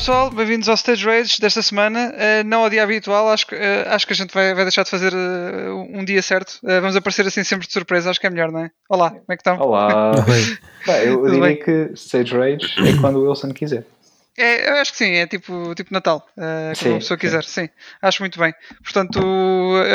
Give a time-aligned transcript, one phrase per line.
[0.00, 2.14] Olá pessoal, bem-vindos ao Stage Rage desta semana.
[2.14, 3.58] Uh, não ao dia habitual, acho que, uh,
[3.88, 6.58] acho que a gente vai, vai deixar de fazer uh, um dia certo.
[6.62, 8.70] vamos aparecer assim sempre de surpresa, acho que é melhor, não é?
[8.88, 9.58] Olá, como é que estão?
[9.58, 10.12] Olá.
[10.86, 11.56] Bem, eu diria bem?
[11.58, 13.84] que Stage Rage é quando o Wilson quiser.
[14.38, 17.66] É, eu acho que sim, é tipo, tipo Natal, uh, como a pessoa quiser, sim.
[17.66, 17.70] sim.
[18.00, 18.54] Acho muito bem.
[18.82, 19.20] Portanto,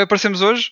[0.00, 0.70] aparecemos hoje,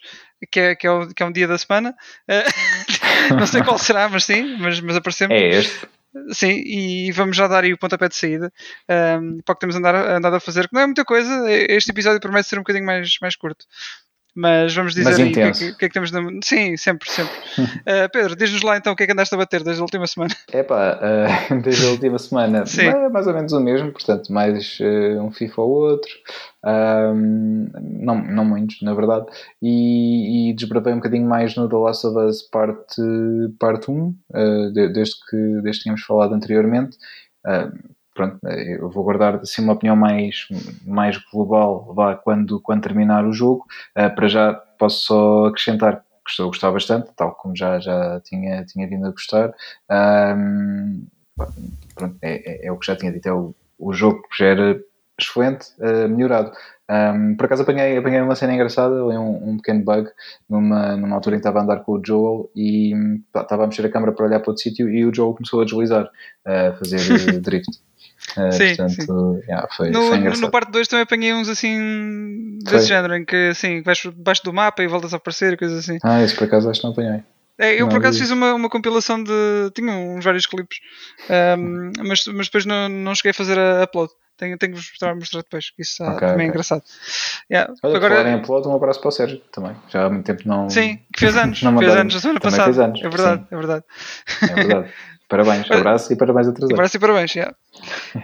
[0.49, 1.93] que é, que é, o, que é um dia da semana.
[3.37, 5.35] não sei qual será, mas sim, mas, mas aparecemos.
[5.35, 5.89] É este.
[6.33, 8.53] Sim, e vamos já dar aí o pontapé de saída
[8.89, 11.51] um, para o que temos andado, andado a fazer, que não é muita coisa.
[11.51, 13.67] Este episódio promete ser um bocadinho mais, mais curto.
[14.35, 16.21] Mas vamos dizer Mas aí o que, é que, que, é que, temos na...
[16.43, 17.33] Sim, sempre, sempre.
[17.59, 20.07] uh, Pedro, diz-nos lá então o que é que andaste a bater desde a última
[20.07, 20.35] semana.
[20.53, 20.99] É pá,
[21.51, 22.87] uh, desde a última semana Sim.
[22.87, 26.11] é mais ou menos o mesmo, portanto, mais uh, um FIFA ou outro.
[26.65, 29.27] não, não muitos, na verdade.
[29.63, 33.03] E, e, desbravei um bocadinho mais no The Last of Us parte,
[33.59, 34.15] parte 1,
[34.73, 36.97] desde, que, desde que tínhamos falado anteriormente
[38.15, 40.47] pronto, eu vou guardar assim uma opinião mais,
[40.87, 43.67] mais global vá, quando, quando terminar o jogo.
[43.99, 48.21] Uh, para já posso só acrescentar que estou a gostar bastante, tal como já, já
[48.21, 49.53] tinha, tinha vindo a gostar.
[49.91, 51.07] Um,
[51.95, 54.47] pronto, é, é, é, o que já tinha dito, é o, o jogo que já
[54.47, 54.81] era
[55.21, 56.51] excelente, uh, melhorado.
[56.91, 60.11] Um, por acaso apanhei, apanhei uma cena engraçada, um, um pequeno bug,
[60.49, 62.93] numa, numa altura em que estava a andar com o Joel e
[63.33, 65.61] pá, estava a mexer a câmera para olhar para outro sítio e o Joel começou
[65.61, 66.11] a deslizar,
[66.45, 66.99] a fazer
[67.41, 67.81] drift.
[68.37, 69.49] Uh, sim, portanto, sim.
[69.49, 72.87] Yeah, foi, no, foi no parte 2 também apanhei uns assim desse foi.
[72.87, 75.99] género, em que assim, vais debaixo do mapa e voltas a aparecer e coisas assim.
[76.03, 77.23] Ah, isso por acaso acho que não apanhei.
[77.59, 79.71] É, eu não, por acaso fiz uma, uma compilação de.
[79.75, 80.79] Tinha uns vários clipes,
[81.59, 84.11] um, mas, mas depois não, não cheguei a fazer a upload.
[84.37, 86.47] Tenho, tenho que vos mostrar, mostrar depois, que isso okay, também é okay.
[86.47, 86.83] é engraçado.
[87.49, 87.73] Yeah.
[87.85, 89.77] Olha, Agora, falar em upload, um abraço para o Sérgio também.
[89.89, 90.69] Já há muito tempo não.
[90.69, 91.63] Sim, que fez anos.
[91.63, 92.85] não fez anos a semana passada.
[92.85, 93.01] Anos.
[93.01, 93.49] É verdade, Sim.
[93.51, 93.85] é verdade.
[94.43, 94.93] É verdade.
[95.29, 96.75] Parabéns, abraço e parabéns atrasados.
[96.75, 97.57] Abraço e parabéns, yeah.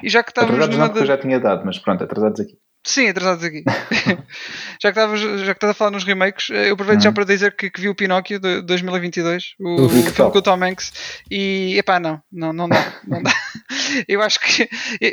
[0.02, 2.56] E já que estávamos atrasados não, porque eu já tinha dado, mas pronto, atrasados aqui.
[2.82, 3.62] Sim, atrasados aqui.
[4.82, 7.04] já, que já que estás a falar nos remakes, eu aproveito uhum.
[7.04, 10.42] já para dizer que, que vi o Pinóquio de 2022, o, o filme com o
[10.42, 10.92] Tom Hanks,
[11.30, 12.94] e epá, não, não, não dá.
[13.06, 13.32] Não dá.
[14.08, 14.68] eu acho que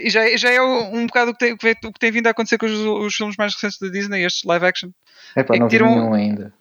[0.09, 2.65] já, já é um bocado o que, tem, o que tem vindo a acontecer com
[2.65, 4.89] os, os filmes mais recentes da Disney, estes live action.
[5.35, 6.53] Epá, é não vi nenhum ainda.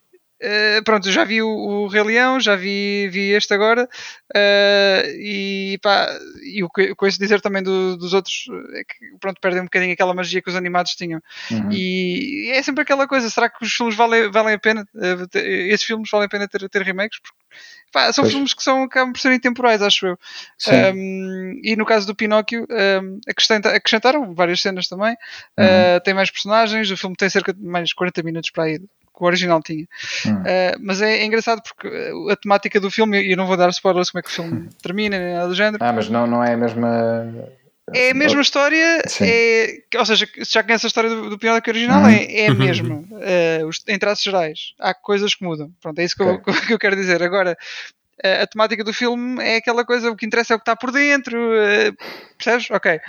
[0.42, 5.78] Uh, pronto, já vi o, o, Rei Leão, já vi, vi este agora, uh, e
[5.82, 6.08] pá,
[6.44, 9.94] e o que eu dizer também do, dos outros é que pronto, perdem um bocadinho
[9.94, 11.22] aquela magia que os animados tinham.
[11.50, 11.72] Uhum.
[11.72, 14.86] E é sempre aquela coisa: será que os filmes valem, valem a pena?
[14.94, 17.18] Uh, esses filmes valem a pena ter, ter remakes?
[17.18, 17.36] Porque,
[17.90, 18.34] pá, são pois.
[18.34, 20.18] filmes que são, acabam por serem temporais, acho eu.
[20.94, 25.16] Um, e no caso do Pinóquio, um, acrescentaram várias cenas também,
[25.58, 26.00] uhum.
[26.04, 28.80] tem mais personagens, o filme tem cerca de mais 40 minutos para aí
[29.16, 29.86] que o original tinha.
[30.26, 30.34] Hum.
[30.34, 31.88] Uh, mas é, é, engraçado porque
[32.30, 34.68] a temática do filme, e eu não vou dar spoilers como é que o filme
[34.82, 35.82] termina, nem nada do género.
[35.82, 37.50] Ah, mas não, não é a mesma.
[37.94, 41.70] É a mesma história, é, ou seja, se já conhece a história do, do Pinóquio
[41.70, 42.08] original, uhum.
[42.08, 44.74] é, é a mesma, uh, os, em traços gerais.
[44.80, 45.70] Há coisas que mudam.
[45.80, 46.52] Pronto, é isso que, okay.
[46.52, 47.22] eu, que eu quero dizer.
[47.22, 47.56] Agora,
[48.24, 50.74] a, a temática do filme é aquela coisa, o que interessa é o que está
[50.74, 51.96] por dentro, uh,
[52.36, 52.68] percebes?
[52.72, 53.00] Ok.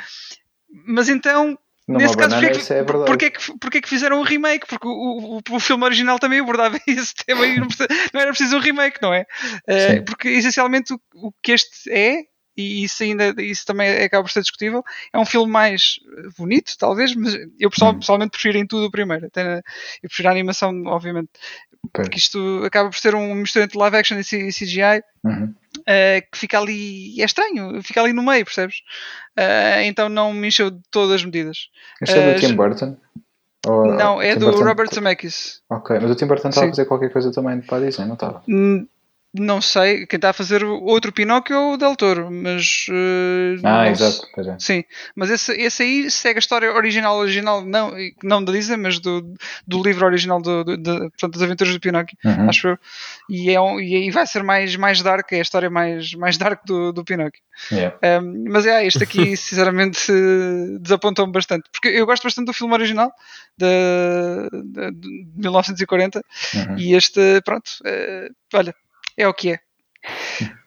[0.86, 1.58] Mas então,
[1.88, 3.06] numa Nesse caso, porque, é verdade.
[3.06, 4.68] Porque, que, porque que fizeram um remake?
[4.68, 7.68] Porque o, o, o filme original também abordava esse tema e não,
[8.14, 9.26] não era preciso um remake, não é?
[9.68, 12.24] Uh, porque essencialmente o, o, que este é,
[12.58, 16.00] e isso ainda isso também acaba por ser discutível, é um filme mais
[16.38, 18.00] bonito, talvez, mas eu hum.
[18.00, 19.28] pessoalmente prefiro em tudo o primeiro.
[19.28, 19.60] Até
[20.02, 21.30] eu prefiro a animação, obviamente.
[21.94, 25.04] Porque isto acaba por ser um mistura entre live action e CGI.
[25.24, 28.78] Uhum uh, que fica ali, é estranho, fica ali no meio, percebes?
[29.38, 31.70] Uh, então não me encheu de todas as medidas.
[32.02, 32.98] Este é do Tim Burton?
[33.66, 34.64] Ou, não, é do Burton...
[34.64, 35.62] Robert Zemeckis.
[35.70, 38.14] Ok, mas o Tim Burton estava a fazer qualquer coisa também para a Disney, não
[38.14, 38.44] estava?
[39.40, 42.86] Não sei, quem está a fazer outro Pinóquio é o Del Toro, mas.
[42.90, 44.56] Uh, ah, exato, é.
[44.60, 44.84] Sim,
[45.16, 49.34] mas esse, esse aí segue a história original, original, não, não da Disney, mas do,
[49.68, 52.50] do livro original do, do, de, portanto, das aventuras do Pinóquio, uhum.
[52.50, 52.80] acho eu.
[53.30, 56.38] E, é um, e aí vai ser mais, mais dark, é a história mais, mais
[56.38, 57.42] dark do, do Pinóquio.
[57.72, 57.96] Yeah.
[58.22, 60.12] Um, mas é, este aqui, sinceramente,
[60.80, 63.12] desapontou-me bastante, porque eu gosto bastante do filme original
[63.58, 66.22] de, de, de 1940
[66.56, 66.78] uhum.
[66.78, 68.74] e este, pronto, uh, olha
[69.18, 69.60] é o que é.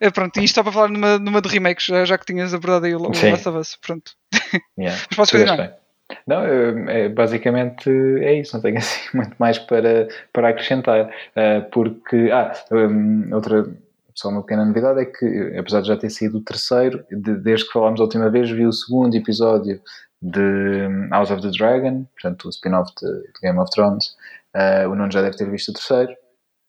[0.00, 2.52] é pronto, e isto só para falar numa, numa de remakes, já, já que tinhas
[2.52, 3.76] abordado aí o, o Last of Us.
[3.76, 4.12] Pronto.
[4.76, 5.00] Yeah.
[5.08, 5.80] Mas posso continuar?
[6.26, 7.88] Não, é, basicamente
[8.20, 13.72] é isso, não tenho assim muito mais para, para acrescentar, uh, porque, ah, um, outra,
[14.14, 17.66] só uma pequena novidade é que, apesar de já ter sido o terceiro, de, desde
[17.66, 19.80] que falámos a última vez, vi o segundo episódio
[20.20, 24.16] de House of the Dragon, portanto o spin-off de, Game of Thrones,
[24.54, 26.14] uh, o Nuno já deve ter visto o terceiro.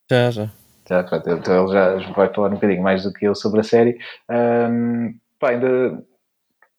[0.10, 0.61] Já, já.
[0.88, 3.63] Já, pronto, então ele já vai falar um bocadinho mais do que eu sobre a
[3.63, 3.98] série.
[4.30, 6.04] Um, pá, ainda.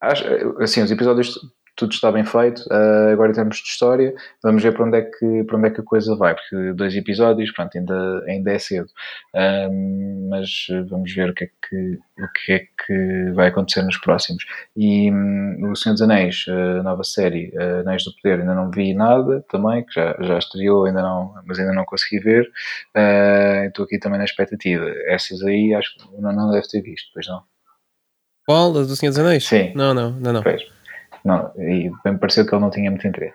[0.01, 0.25] Acho,
[0.61, 1.39] assim, os episódios
[1.77, 2.63] tudo está bem feito.
[2.71, 5.71] Uh, agora em termos de história, vamos ver para onde é que, para onde é
[5.71, 8.89] que a coisa vai, porque dois episódios, pronto, ainda, ainda é cedo.
[9.35, 13.97] Um, mas vamos ver o que, é que, o que é que vai acontecer nos
[13.99, 14.45] próximos.
[14.77, 18.71] E um, O Senhor dos Anéis, a nova série, uh, Anéis do Poder, ainda não
[18.71, 22.45] vi nada também, que já, já estreou, ainda não, mas ainda não consegui ver.
[22.97, 24.85] Uh, estou aqui também na expectativa.
[25.07, 27.43] Essas aí acho que não, não deve ter visto, pois não.
[28.47, 28.71] Qual?
[28.71, 29.47] A do Senhor dos Anéis?
[29.47, 29.73] Sim.
[29.75, 30.43] Não, não, não, não.
[30.43, 30.63] Pois.
[31.25, 33.35] Não, e bem me pareceu que ele não tinha muito interesse.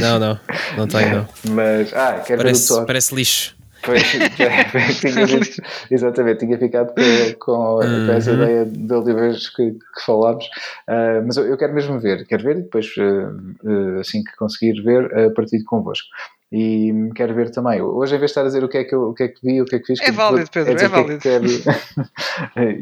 [0.00, 0.38] Não, não,
[0.76, 1.28] não tenho, não.
[1.54, 2.86] Mas, ah, quero Parece, ver o Thor.
[2.86, 3.56] parece lixo.
[3.82, 4.02] Pois,
[5.00, 7.76] tinha dito- exatamente, tinha ficado com, com,
[8.06, 8.36] com essa Uhum.
[8.42, 10.44] ideia da última vez que, que falámos.
[10.88, 14.82] Ah, mas eu, eu quero mesmo ver, quero ver e depois, ah, assim que conseguir
[14.82, 16.08] ver, ah, partilho convosco.
[16.50, 17.80] E quero ver também.
[17.82, 19.28] Hoje, em vez de estar a dizer o que é que, eu, o que, é
[19.28, 21.18] que vi, o que é que fiz, É válido, Pedro, dizer é o que que
[21.20, 21.46] quero,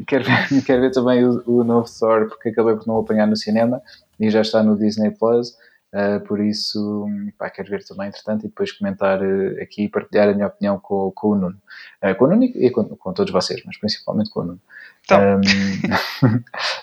[0.06, 3.26] quero, ver, quero ver também o, o novo Thor, porque acabei por não o apanhar
[3.26, 3.82] no cinema
[4.19, 5.57] e já está no Disney Plus.
[5.95, 7.07] Uh, por isso,
[7.39, 10.79] pá, quero ver também, entretanto, e depois comentar uh, aqui e partilhar a minha opinião
[10.79, 11.57] com, com o Nuno.
[12.03, 14.61] Uh, com o Nuno e com, com todos vocês, mas principalmente com o Nuno.
[15.05, 15.21] Então.
[15.21, 15.41] Um,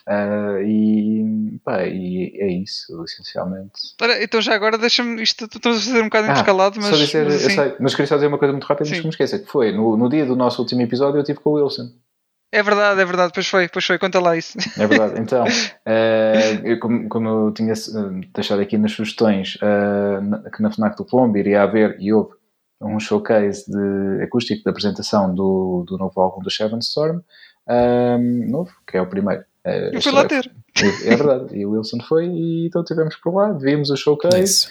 [0.08, 3.94] uh, e, pá, e é isso, essencialmente.
[4.02, 5.22] Ora, então já agora deixa-me.
[5.22, 6.86] Isto estamos a fazer um bocado Ah, intercalado, mas.
[6.86, 8.96] só dizer, mas eu sei, mas queria só dizer uma coisa muito rápida Sim.
[8.96, 11.52] que me esqueça, que foi no, no dia do nosso último episódio eu estive com
[11.52, 11.92] o Wilson.
[12.56, 14.58] É verdade, é verdade, pois foi, pois foi, conta lá isso.
[14.80, 15.14] É verdade.
[15.20, 15.44] Então,
[15.86, 20.70] eh, eu, como, como eu tinha eh, deixado aqui nas sugestões, eh, na- que na
[20.72, 22.32] FNAC do Colombo iria haver e houve
[22.80, 27.22] um showcase de acústico de apresentação do, do novo álbum do Seven Storm,
[27.68, 29.44] eh, novo, que é o primeiro.
[29.66, 30.52] Eh, Eu fui lá é- ter.
[31.06, 31.58] É verdade.
[31.58, 34.70] E o Wilson foi e então estivemos por lá, vimos o showcase, Isso.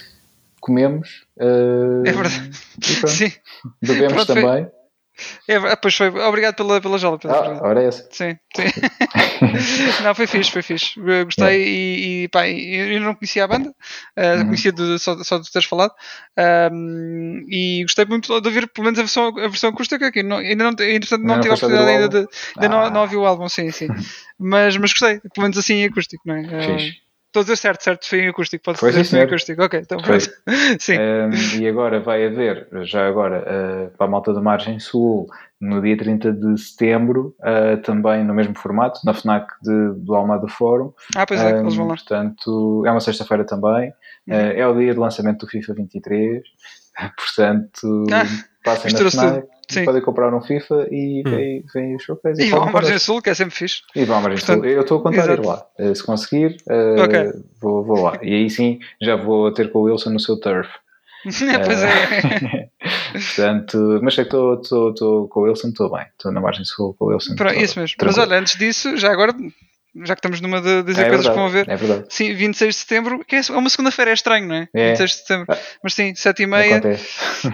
[0.60, 1.26] comemos.
[1.36, 2.50] É verdade.
[2.78, 3.32] E pronto, Sim,
[3.82, 4.70] bebemos Pronto, foi- também.
[5.48, 6.08] É, ver- pois foi.
[6.08, 7.36] Obrigado pela, pela jola, Pedro.
[7.36, 8.08] Ah, ora é essa.
[8.10, 8.64] Sim, sim.
[10.02, 11.00] não, foi fixe, foi fixe.
[11.24, 14.44] Gostei e, e pá, eu não conhecia a banda, uh, Uhum.
[14.46, 15.92] conhecia de- só, só de teres falado.
[16.72, 20.22] Um, e gostei muito de ouvir pelo menos a versão, a versão acústica aqui.
[20.22, 22.16] Não, ainda não, entretanto, não, Não tive a ouvir oportunidade ainda de.
[22.56, 22.68] Ainda Ah.
[22.68, 23.88] não, não ouvi o álbum, sim, sim.
[24.44, 26.42] Mas, mas gostei, pelo menos assim acústico, não é?
[26.66, 27.01] Fixe.
[27.32, 29.62] Estou a dizer certo, certo, foi em acústico, pode Foi, ser foi em acústico.
[29.62, 30.18] Ok, então Foi.
[30.78, 30.98] Sim.
[30.98, 35.26] Um, e agora vai haver, já agora, uh, para a malta da Margem Sul,
[35.58, 40.46] no dia 30 de setembro, uh, também no mesmo formato, na FNAC de, do Almada
[40.46, 40.92] Fórum.
[41.16, 41.94] Ah, pois é, Um, eles vão lá.
[41.94, 43.94] Portanto, é uma sexta-feira também.
[44.28, 44.36] Uhum.
[44.36, 46.42] Uh, é o dia de lançamento do FIFA 23.
[47.16, 48.26] Portanto, Ah,
[48.62, 49.84] passem na FNAC, Sim.
[49.84, 51.30] podem comprar um FIFA e Hum.
[51.30, 52.40] vem, vem o showcase.
[52.42, 52.98] E vão falam à Margem.
[52.98, 53.82] Sul, que é sempre fixe.
[53.96, 54.70] E vão à Margem Portanto, Sul.
[54.70, 55.66] Eu estou a contar ir lá.
[55.94, 57.32] Se conseguir, uh, Ok.
[57.60, 58.18] vou, vou lá.
[58.22, 60.68] E aí sim, já vou ter com o Wilson no seu turf.
[61.24, 62.68] pois é.
[63.12, 66.06] Portanto, mas sei que estou- estou estou com o Wilson, estou bem.
[66.16, 67.34] Estou na margem sul com o Wilson.
[67.36, 67.94] Pronto, isso mesmo.
[68.00, 68.22] Mas tranquilo.
[68.22, 69.32] olha, antes disso, já agora,
[70.04, 71.68] já que estamos numa de dizer é coisas que verdade, vão haver.
[71.68, 72.06] É verdade.
[72.08, 74.68] Sim, 26 de setembro, que é uma segunda-feira, é estranho, não é?
[74.74, 74.88] É.
[74.90, 75.46] 26 de setembro.
[75.50, 75.58] Ah.
[75.82, 76.80] Mas sim, 7 e meia.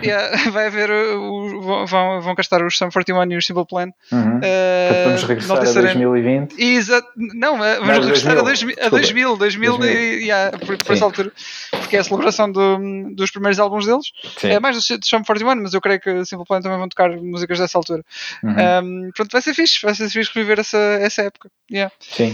[0.03, 0.91] Yeah, vai haver.
[0.91, 3.89] uh, o- vão- vão, castar os Sum 41 e os Simple Plan.
[4.13, 4.37] Uhum.
[4.37, 6.61] Uh, Portanto, vamos regressar a terceira- 2020.
[6.63, 8.91] Exato, não, vamos Não, regressar a 2000, 2000, a desculpa.
[8.91, 9.99] 2000, 2000, 2000.
[10.21, 11.33] e, yeah, por, por essa altura,
[11.71, 14.07] porque é a celebração do- dos primeiros álbuns deles.
[14.37, 14.49] Sim.
[14.51, 17.11] É mais do Sum 41, mas eu creio que o Simple Plan também vão tocar
[17.17, 18.03] músicas dessa altura.
[18.45, 19.07] Uhum.
[19.07, 21.51] Um, pronto, vai ser fixe, vai ser fixe reviver essa, essa época.
[21.73, 21.91] Yeah.
[22.01, 22.28] Sim.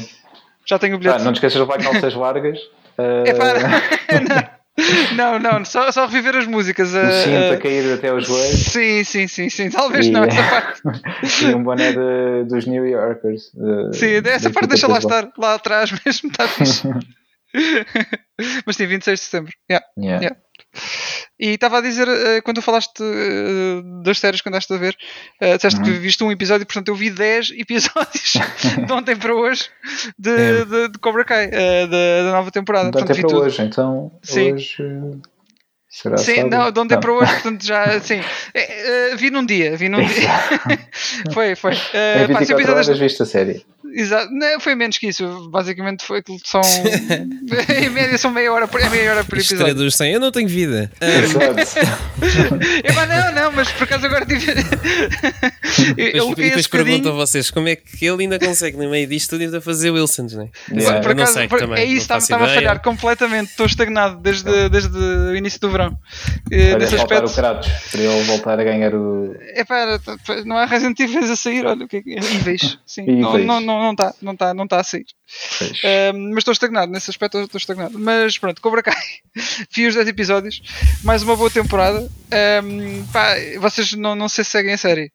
[0.67, 1.25] Já tenho o Ah, bilhete.
[1.25, 2.59] não te esqueças de levar calças largas.
[2.99, 4.61] Uh, É para...
[5.15, 6.89] não, não, só, só reviver as músicas.
[6.95, 8.61] uh, cinto a cair até aos joelhos.
[8.61, 9.71] Sim, sim, sim, sim.
[9.71, 10.81] Talvez E- não, essa parte.
[11.45, 13.53] e um boné de- dos New Yorkers.
[13.55, 16.89] uh, Sim, essa parte deixa de lá estar, lá atrás mesmo, está fixe.
[18.67, 19.53] Mas sim, 26 de setembro.
[19.71, 19.87] Yeah.
[19.99, 20.21] Yeah.
[20.23, 20.37] Yeah.
[21.39, 24.97] E estava a dizer, eh, quando tu falaste eh, das séries que andaste a ver,
[25.41, 25.99] eh, disseste que Uhum.
[26.01, 28.33] viste um episódio, portanto eu vi 10 episódios
[28.87, 29.65] de ontem para hoje
[30.19, 30.65] de, É.
[30.65, 32.87] de, de Cobra Kai, da, da nova temporada.
[32.87, 33.47] Dá Portanto, até vi para tudo.
[33.47, 34.53] hoje, então Sim.
[34.55, 35.21] hoje uh,
[35.89, 36.51] será Sim, sábado?
[36.57, 37.01] não, de ontem Não.
[37.01, 38.21] para hoje, portanto já, sim.
[38.55, 40.29] Eh, vi num dia, vi num dia.
[41.33, 41.73] foi, foi.
[41.73, 41.79] Em
[42.33, 43.65] pá, 24 episódios- horas viste a série.
[43.97, 45.49] Exato, não, foi menos que isso.
[45.51, 46.61] Basicamente foi aquilo que são.
[47.83, 49.65] em média são meia hora por, é meia hora por episódio.
[49.65, 50.91] traduz sem eu não tenho vida.
[51.01, 51.79] Exato.
[52.85, 54.53] Epá, não, não, mas por acaso agora tive.
[55.97, 59.07] eu, eu e depois pergunto a vocês como é que ele ainda consegue, no meio
[59.07, 60.49] disto tudo, ainda fazer Wilsons, não é?
[60.73, 61.01] Yeah.
[61.01, 61.83] Por Eu não acaso, sei por- também.
[61.83, 63.51] é não isso, estava a falhar completamente.
[63.51, 65.97] Estou estagnado desde, desde o início do verão.
[66.51, 67.35] Eh, Olha, nesse faltar o aspecto.
[67.35, 69.35] Kratos para ele voltar a ganhar o.
[69.55, 70.01] Epá, era-
[70.45, 72.21] não há Resident Evil a sair, olha o que é que é.
[72.87, 73.07] Sim.
[73.07, 75.07] Não não não não está não tá, não tá a sair.
[76.13, 77.99] Um, mas estou estagnado, nesse aspecto estou estagnado.
[77.99, 78.95] Mas pronto, Cobra Kai,
[79.75, 80.63] vi os 10 episódios,
[81.03, 82.11] mais uma boa temporada.
[82.65, 85.13] Um, pá, vocês não, não sei se seguem a série.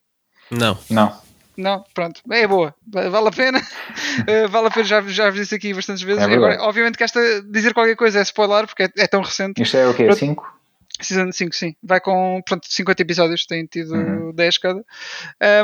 [0.52, 0.78] Não.
[0.90, 1.30] Não.
[1.58, 5.54] Não, pronto, é boa, vale a pena, uh, vale a pena, já, já vos disse
[5.54, 6.24] aqui bastantes vezes.
[6.24, 9.62] É Agora, obviamente que esta dizer qualquer coisa é spoiler porque é, é tão recente.
[9.62, 10.06] Isto é o quê?
[10.06, 10.20] Pronto.
[10.20, 10.59] 5?
[11.02, 11.76] Season 5, sim.
[11.82, 14.34] Vai com pronto, 50 episódios, tem tido Uhum.
[14.34, 14.86] 10 cada.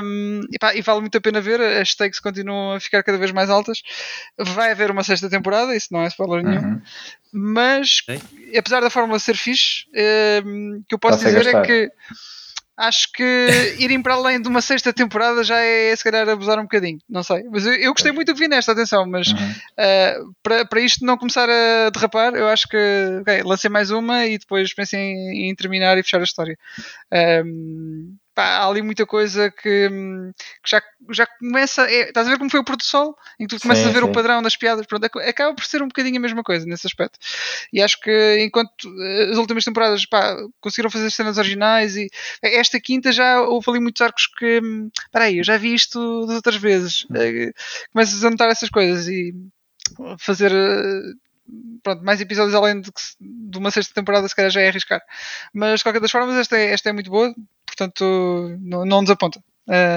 [0.01, 3.17] Um, e, pá, e vale muito a pena ver, as stakes continuam a ficar cada
[3.17, 3.81] vez mais altas.
[4.37, 6.61] Vai haver uma sexta temporada, isso não é spoiler nenhum.
[6.61, 6.81] Uhum.
[7.31, 8.21] Mas, Ok.
[8.57, 9.85] apesar da fórmula ser fixe,
[10.45, 11.91] um, o que eu posso Está-se a dizer é que
[12.77, 16.63] acho que irem para além de uma sexta temporada já é se calhar abusar um
[16.63, 17.43] bocadinho, não sei.
[17.49, 19.51] Mas eu, eu gostei muito do que vi nesta, atenção, mas Uhum.
[19.51, 22.77] Uh, para, para isto não começar a derrapar, eu acho que
[23.21, 26.57] ok, lancei mais uma e depois pensei em, em terminar e fechar a história.
[27.43, 30.31] Um, pá, há ali muita coisa que, hum,
[30.63, 31.89] que já, já começa.
[31.89, 33.17] É, estás a ver como foi o Porto Sol?
[33.39, 34.09] Em que tu começas Sim, a ver sim.
[34.09, 34.85] o padrão das piadas.
[34.85, 37.17] Pronto, ac- acaba por ser um bocadinho a mesma coisa nesse aspecto.
[37.73, 42.09] E acho que enquanto uh, as últimas temporadas pá, conseguiram fazer cenas originais e
[42.43, 44.59] esta quinta já houve ali muitos arcos que.
[44.61, 47.05] hum, Espera aí, eu já vi isto das outras vezes.
[47.05, 47.53] Uh,
[47.93, 49.33] começas a notar essas coisas e
[50.19, 51.13] fazer eh,
[51.83, 52.89] pronto, mais episódios além de,
[53.19, 55.01] de uma sexta temporada se calhar já é arriscar.
[55.53, 57.33] Mas de qualquer das formas esta é, esta é muito boa,
[57.75, 59.39] portanto não, não desaponta.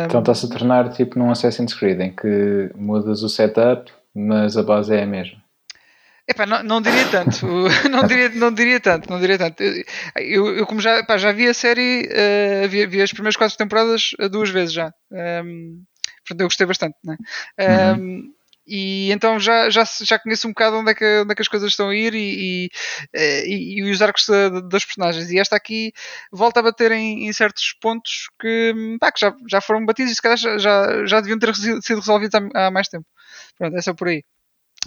[0.06, 4.62] Então está-se a tornar tipo num Assassin's Creed em que mudas o setup, mas a
[4.62, 5.38] base é a mesma.
[6.26, 7.47] Epá, não, não diria tanto,
[7.90, 9.62] não diria, não diria tanto, não diria tanto.
[10.16, 13.56] Eu, eu como já, pá, já vi a série, eh, vi, vi as primeiras quatro
[13.56, 14.92] temporadas duas vezes já.
[15.11, 15.82] Um,
[16.26, 17.16] portanto, eu gostei bastante, né?
[17.97, 18.30] Um,
[18.68, 21.48] E então já, já, já conheço um bocado onde é que, onde é que as
[21.48, 22.70] coisas estão a ir e, e,
[23.14, 25.30] eh, e- os arcos da- das personagens.
[25.30, 25.92] E esta aqui
[26.30, 30.14] volta a bater em, em certos pontos que, pá, que já, já foram batidos e
[30.14, 33.06] se calhar já, já, já deviam ter sido resolvidos há, há mais tempo.
[33.56, 34.22] Pronto, é só por aí.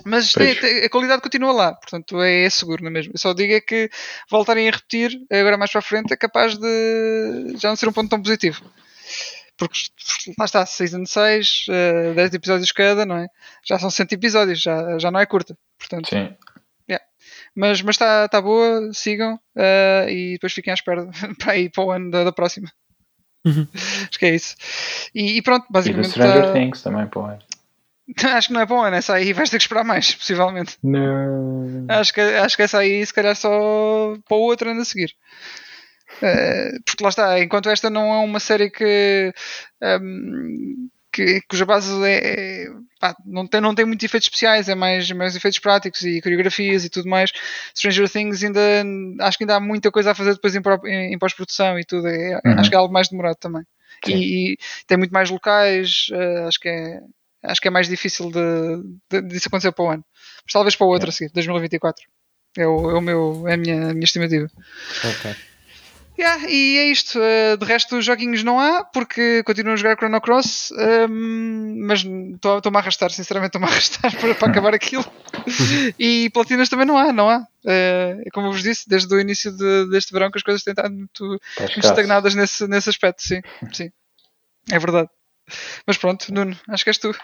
[0.06, 0.60] Mas Pois.
[0.60, 3.12] tem- a qualidade continua lá, portanto é, é seguro, não é mesmo?
[3.14, 3.90] Eu só digo é que
[4.30, 7.94] voltarem a repetir agora mais para a frente é capaz de já não ser um
[7.94, 8.64] ponto tão positivo.
[9.68, 9.80] Porque
[10.38, 13.28] lá está, Season 6, eh, 10 episódios cada, não é?
[13.64, 15.58] Já são 100 episódios, já, já não é curta.
[15.78, 16.34] Portanto, Sim.
[17.56, 21.08] mas mas está tá boa, sigam eh, e depois fiquem à espera
[21.40, 22.72] para ir para o ano da, da próxima.
[23.46, 23.68] Uhum.
[24.10, 24.56] Acho que é isso.
[25.14, 26.10] E, e pronto, E do basicamente.
[26.12, 27.28] Stranger tá- Things também, pô.
[27.30, 27.40] é.
[28.36, 30.78] Acho que não é para o ano, essa aí vais ter que esperar mais, possivelmente.
[30.84, 31.86] Não.
[31.90, 33.50] Acho que, acho que essa aí, se calhar, só
[34.28, 35.14] para o outro ano a seguir.
[36.22, 39.34] Eh, porque lá está, enquanto esta não é uma série que.
[39.82, 44.76] ehm, que cuja base é, é- pá, não, tem, não tem muitos efeitos especiais, é
[44.76, 47.32] mais, mais efeitos práticos e coreografias e tudo mais.
[47.76, 48.62] Stranger Things ainda
[49.20, 50.62] acho que ainda há muita coisa a fazer depois em,
[51.14, 52.08] em- pós-produção e tudo.
[52.08, 52.60] É- Uhum.
[52.60, 53.64] Acho que é algo mais demorado também.
[54.08, 57.02] E, e tem muito mais locais, eh, acho que é
[57.44, 58.42] acho que é mais difícil de,
[59.10, 60.06] de, disso acontecer para o ano.
[60.46, 62.04] Mas talvez para o outro a seguir, 2024.
[62.58, 64.48] É o, é o meu, é a minha, a minha estimativa.
[65.04, 65.36] Ok.
[66.20, 67.20] Yeah, e é isto.
[67.22, 72.78] eh, de resto, joguinhos não há, porque continuo a jogar Chrono Cross, ehm, mas estou-me
[72.78, 75.06] a arrastar, sinceramente, estou-me a arrastar para, para acabar aquilo.
[75.98, 77.46] e platinas também não há, não há.
[77.66, 80.74] Eh, como eu vos disse, desde o início de- deste verão que as coisas têm
[80.74, 81.80] estado muito, muito escasso.
[81.88, 83.42] estagnadas nesse, nesse aspecto, sim.
[83.74, 83.90] sim.
[84.70, 85.10] É verdade.
[85.88, 87.16] Mas pronto, Nuno, acho que és tu.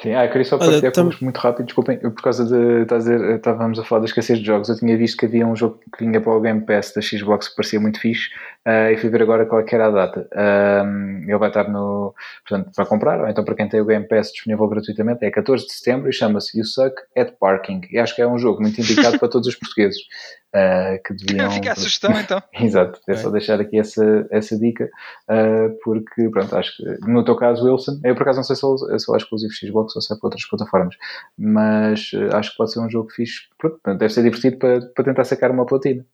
[0.00, 3.06] Sim, ah, eu queria só partilhar tam- muito rápido, desculpem, eu, por causa de estás
[3.06, 5.54] a dizer, estávamos a falar da escassez de jogos, eu tinha visto que havia um
[5.54, 8.30] jogo que vinha para o Game Pass da Xbox que parecia muito fixe
[8.64, 10.28] ah, e fui ver agora qual é era a data.
[10.34, 12.14] Ahm, ele vai estar no,
[12.48, 15.66] portanto, para comprar, ou então para quem tem o Game Pass disponível gratuitamente, é 14
[15.66, 17.82] de setembro e chama-se You Suck at Parking.
[17.90, 20.00] E acho que é um jogo muito indicado para todos os portugueses
[20.52, 21.50] ah, que deviam.
[21.52, 22.42] Fica a sugestão então.
[22.52, 24.88] Exato, é só deixar aqui essa, essa dica,
[25.28, 28.94] uh, porque, pronto, acho que no teu caso, Wilson, eu por acaso não sei se
[28.94, 30.96] é só exclusivo Xbox ou se é para outras plataformas,
[31.38, 35.04] mas uh, acho que pode ser um jogo fixe, pronto, deve ser divertido para, para
[35.04, 36.04] tentar sacar uma platina.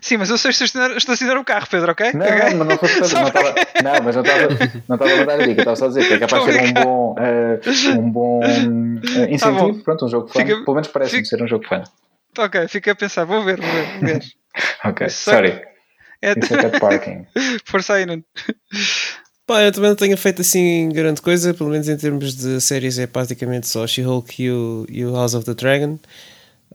[0.00, 2.12] Sim, mas eu sei estacionar, o carro, Pedro, ok?
[2.12, 2.38] Não, Ok?
[2.54, 4.48] não, mas não Só não, estava, não, mas não estava,
[4.88, 6.62] não estava a dar a dica, estava só a dizer que é capaz de ser
[6.62, 9.80] um bom, uh, um bom uh, incentivo, bom.
[9.82, 11.82] pronto, um jogo Fica- pelo menos parece-me fica- ser um jogo fun.
[12.38, 13.86] Ok, fica a pensar, vou ver, vou ver.
[14.02, 14.32] aliás.
[14.84, 15.60] Ok, Isso sorry,
[16.20, 17.26] É, isso é cat parking.
[17.64, 18.24] força aí, Nuno.
[19.46, 22.98] Pá, eu também não tenho feito assim grande coisa, pelo menos em termos de séries
[22.98, 25.98] é praticamente só She-Hulk e o, e o House of the Dragon.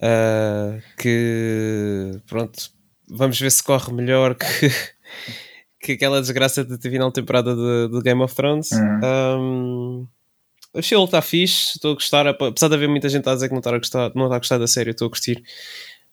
[0.01, 2.70] Ah, que pronto,
[3.10, 4.72] vamos ver se corre melhor que,
[5.82, 8.70] que aquela desgraça de ter final de temporada de, de Game of Thrones.
[8.72, 10.08] Um,
[10.73, 13.53] o She-Hulk está fixe, estou a gostar, apesar de haver muita gente a dizer que
[13.53, 15.43] não está a gostar, não está a gostar da série, estou a curtir.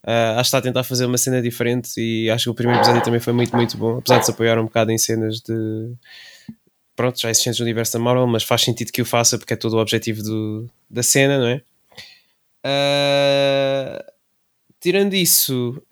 [0.03, 2.81] Ah, acho que está a tentar fazer uma cena diferente e acho que o primeiro
[2.81, 5.93] episódio também foi muito, muito bom, apesar de se apoiar um bocado em cenas de
[6.97, 9.57] pronto, já existentes no universo da Marvel, mas faz sentido que o faça porque é
[9.57, 11.63] todo o objetivo do, da cena, não é?
[12.63, 14.05] Ah,
[14.81, 15.83] tirando isso,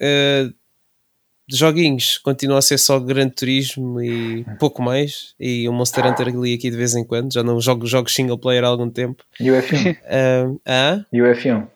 [1.50, 5.35] ah, joguinhos continua a ser só Gran Turismo e pouco mais.
[5.38, 7.33] E o Monster Hunter ali aqui de vez em quando.
[7.33, 9.25] Já não jogo jogos single player há algum tempo.
[9.40, 9.97] E o F1?
[9.97, 11.05] Uh, ah?
[11.12, 11.69] E o F1?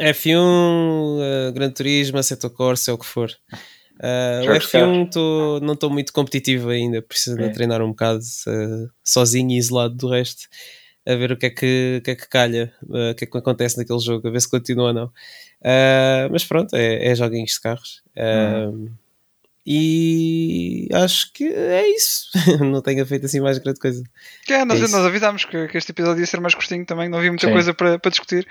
[0.00, 3.30] F1, uh, Gran Turismo, Assetto Corsa, é o que for.
[3.96, 7.48] Uh, o F1 tô, não estou muito competitivo ainda, preciso é.
[7.48, 10.48] de treinar um bocado uh, sozinho e isolado do resto,
[11.06, 13.38] a ver o que é que, que, é que calha, uh, o que é que
[13.38, 15.12] acontece naquele jogo, a ver se continua ou não.
[16.30, 18.02] mas pronto, é, é joguinhos de carros.
[18.16, 18.90] Uhum.
[19.66, 22.30] E acho que é isso.
[22.64, 24.02] não tenho feito assim mais grande coisa.
[24.48, 27.18] É, nós, é nós avisámos que, que, este episódio ia ser mais curtinho também, não
[27.18, 27.52] havia muita Sim.
[27.52, 28.46] coisa para, para discutir.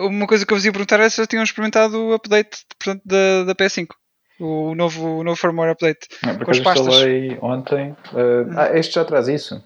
[0.00, 3.02] uma coisa que eu vos ia perguntar é se já tinham experimentado o update portanto,
[3.06, 3.88] da, da PS5
[4.38, 6.08] o novo, o novo firmware update.
[6.22, 6.86] Não, com as pastas.
[6.86, 7.90] instalei ontem.
[8.12, 9.62] Uh, ah, este já traz isso?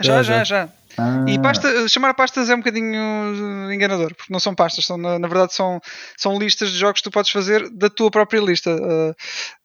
[0.00, 0.44] Já, já, já.
[0.44, 0.68] já.
[0.98, 1.24] Ah.
[1.28, 5.28] E pasta, chamar pastas é um bocadinho enganador, porque não são pastas, são, na, na,
[5.28, 5.80] verdade são,
[6.16, 8.70] são listas de jogos que tu podes fazer da tua própria lista.
[8.70, 9.14] Uh,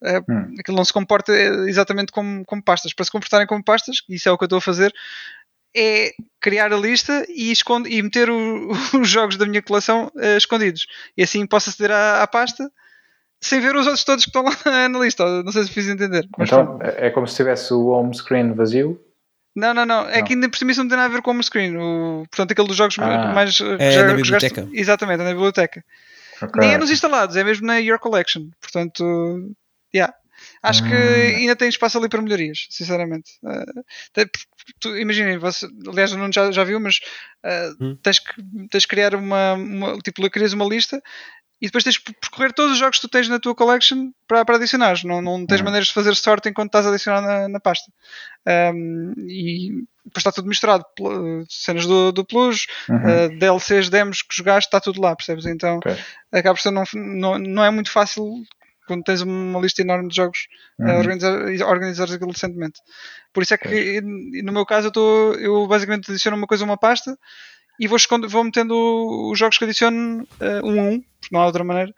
[0.03, 0.55] é, hum.
[0.59, 1.33] Aquilo não se comporta
[1.67, 2.93] exatamente como, como pastas.
[2.93, 4.93] Para se comportarem como pastas, e isso é o que eu estou a fazer,
[5.75, 10.37] é criar a lista e, esconde, e meter o, os jogos da minha coleção uh,
[10.37, 10.87] escondidos.
[11.17, 12.69] E assim posso aceder à, à pasta
[13.41, 14.55] sem ver os outros todos que estão lá
[14.89, 15.43] na lista.
[15.43, 16.27] Não sei se fiz entender.
[16.39, 18.99] então é como se tivesse o home screen vazio.
[19.55, 20.09] Não, não, não.
[20.09, 20.25] É não.
[20.25, 21.77] que ainda por cima isso não tem nada a ver com o home screen.
[21.77, 23.59] O, portanto, aquele dos jogos ah, mais.
[23.79, 24.61] É já, na biblioteca.
[24.61, 25.83] Jogaste, exatamente, é na biblioteca.
[26.41, 26.61] Okay.
[26.61, 28.49] Nem é nos instalados, é mesmo na Your Collection.
[28.59, 29.55] Portanto,
[29.93, 30.13] yeah.
[30.61, 31.37] Acho que hum.
[31.37, 33.31] ainda tem espaço ali para melhorias, sinceramente.
[33.43, 35.39] Uh, Imaginem,
[35.87, 36.99] aliás, o Nuno já, já viu, mas
[37.45, 37.97] uh, hum.
[38.01, 38.33] tens, que,
[38.69, 39.97] tens que criar uma, uma.
[39.99, 41.01] Tipo, crias uma lista
[41.65, 44.45] e depois tens de percorrer todos os jogos que tu tens na tua collection para,
[44.45, 45.03] para adicionar.
[45.03, 45.65] Não, não tens uhum.
[45.65, 47.91] maneiras de fazer sorte enquanto estás a adicionar na, na pasta.
[48.47, 50.85] Um, e depois está tudo misturado.
[51.49, 52.97] Cenas do, do Plus, uhum.
[52.97, 55.47] uh, DLCs, demos que jogaste, está tudo lá, percebes?
[55.47, 55.97] Então okay.
[56.31, 58.23] acaba por ser não, não, não é muito fácil
[58.87, 60.45] quando tens uma lista enorme de jogos
[60.77, 60.87] uhum.
[60.87, 62.79] uh, organizar, organizar aquilo decentemente.
[63.33, 64.01] Por isso é que okay.
[64.43, 67.17] no meu caso eu, tô, eu basicamente adiciono uma coisa a uma pasta
[67.79, 71.45] e vou, vou metendo os jogos que adiciono uh, um a um, porque não há
[71.45, 71.93] outra maneira,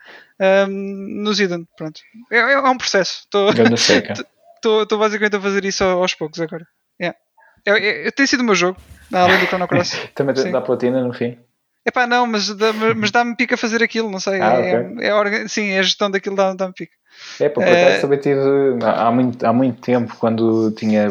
[0.69, 1.67] um, no Zidane.
[1.77, 2.01] Pronto.
[2.31, 3.27] É, é, é um processo.
[4.57, 6.65] Estou basicamente a fazer isso aos poucos agora.
[6.99, 7.17] Yeah.
[7.65, 8.79] É, é, é, tem sido o meu jogo,
[9.13, 9.97] além do Chrono Cross.
[10.15, 10.51] Também Sim.
[10.51, 11.37] dá platina no fim.
[11.85, 14.41] Epá, não, mas, dá, mas dá-me pica fazer aquilo, não sei.
[14.41, 15.43] Ah, é, okay.
[15.43, 16.91] é, sim, a gestão daquilo dá-me dá pica.
[17.39, 17.99] É, por acaso é...
[17.99, 18.41] também tive
[18.83, 21.09] há muito, há muito tempo, quando tinha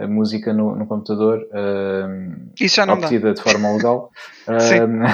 [0.00, 3.34] a música no, no computador uh, Isso já não obtida dá.
[3.34, 4.10] de forma legal.
[4.46, 4.80] Sim.
[4.80, 5.04] Uh,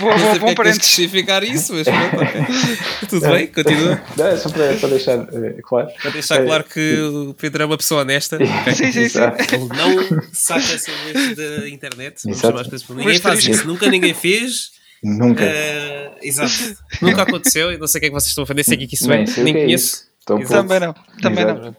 [0.00, 1.86] vou, vou, vou para especificar isso, mas
[3.08, 4.00] tudo bem, continua.
[4.16, 5.88] Não, é só para, para deixar uh, claro.
[6.00, 8.38] Para deixar claro que o Pedro é uma pessoa honesta.
[8.74, 9.18] Sim, sim, sim.
[9.52, 12.22] Ele não saca CVs da internet.
[12.94, 14.72] Ninguém faz isso, nunca ninguém fez.
[15.02, 15.44] Nunca.
[15.44, 16.76] Uh, exato.
[17.00, 18.78] Nunca aconteceu e não sei o que é que vocês estão a fazer, sei o
[18.78, 19.74] que é que isso é, nem
[20.26, 20.52] conheço.
[20.52, 21.76] Também não, também Exato.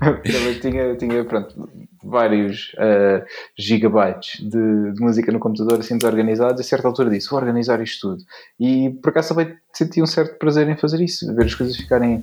[0.00, 0.16] não.
[0.22, 1.68] também tinha, tinha pronto,
[2.02, 3.24] vários uh,
[3.58, 7.82] gigabytes de, de, música no computador assim desorganizados e a certa altura disse, vou organizar
[7.82, 8.24] isto tudo.
[8.58, 12.22] E por acaso também senti um certo prazer em fazer isso, ver as coisas ficarem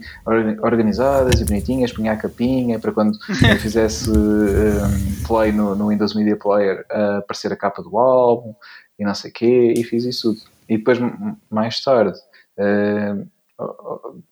[0.62, 3.18] organizadas e bonitinhas, punha a capinha para quando
[3.50, 8.56] eu fizesse um, play no, no, Windows Media Player uh, aparecer a capa do álbum
[8.98, 10.54] e não sei o quê, e fiz isso tudo.
[10.70, 10.98] E depois,
[11.50, 12.18] mais tarde,
[12.58, 13.28] uh,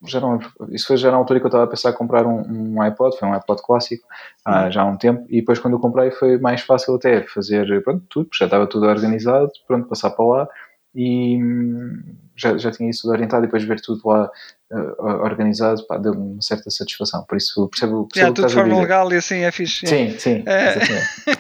[0.08, 0.39] já não,
[0.70, 3.17] isso foi já na altura que eu estava a pensar em comprar um, um iPod,
[3.17, 4.08] foi um iPod clássico,
[4.46, 7.84] há já há um tempo, e depois quando eu comprei foi mais fácil até fazer
[7.84, 10.48] pronto, tudo, já estava tudo organizado, pronto, passar para lá
[10.94, 12.04] e hum,
[12.36, 14.30] já, já tinha isso orientado e depois ver tudo lá
[14.72, 17.24] uh, organizado, pá, deu-me uma certa satisfação.
[17.28, 19.86] Por isso percebo, percebo yeah, tudo de forma legal e assim é fixe.
[19.86, 20.44] Sim, sim.
[20.46, 20.80] É...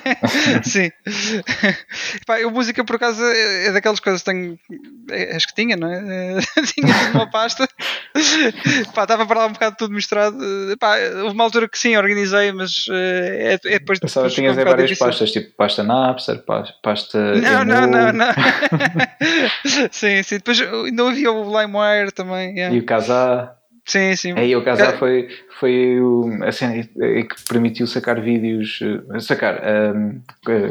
[0.63, 0.91] sim.
[2.27, 4.59] pá, a música por acaso é, é daquelas coisas que tenho.
[5.09, 6.39] É, acho que tinha, não é?
[6.73, 7.67] tinha uma pasta.
[8.93, 10.37] pá, estava para lá um bocado tudo misturado.
[10.79, 13.99] Pá, houve uma altura que sim, organizei, mas é, é depois.
[13.99, 15.05] Pensava que tinhas várias difícil.
[15.05, 16.43] pastas, tipo pasta Napster,
[16.81, 17.35] pasta.
[17.35, 18.31] Não, não, não, não.
[19.91, 20.35] sim, sim.
[20.35, 22.55] Depois ainda havia o LimeWire também.
[22.55, 22.75] Yeah.
[22.75, 23.57] E o Casar.
[23.85, 24.33] Sim, sim.
[24.37, 25.27] Aí o Casar foi,
[25.59, 29.59] foi o, a cena que permitiu sacar vídeos, eh, sacar
[29.95, 30.21] um,